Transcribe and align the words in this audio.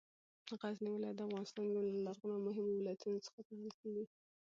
غزنې 0.59 0.89
ولایت 0.93 1.15
د 1.17 1.21
افغانستان 1.27 1.65
یو 1.67 1.81
له 1.87 1.93
لرغونو 2.05 2.33
او 2.37 2.45
مهمو 2.47 2.77
ولایتونو 2.79 3.17
څخه 3.25 3.39
ګڼل 3.47 3.71
کېږې 3.79 4.05